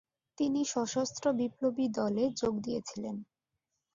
তিনি 0.37 0.61
সশস্ত্র 0.65 1.25
বিপ্লবী 1.39 1.85
দলে 1.97 2.23
যোগ 2.39 2.53
দিয়েছিলেন। 2.61 3.15